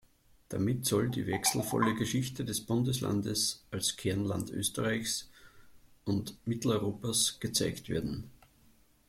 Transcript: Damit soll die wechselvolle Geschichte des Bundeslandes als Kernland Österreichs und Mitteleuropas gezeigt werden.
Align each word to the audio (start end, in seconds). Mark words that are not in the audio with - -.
Damit 0.49 0.87
soll 0.87 1.11
die 1.11 1.27
wechselvolle 1.27 1.93
Geschichte 1.93 2.43
des 2.43 2.61
Bundeslandes 2.61 3.63
als 3.69 3.97
Kernland 3.97 4.49
Österreichs 4.49 5.29
und 6.05 6.35
Mitteleuropas 6.47 7.39
gezeigt 7.39 7.87
werden. 7.87 8.23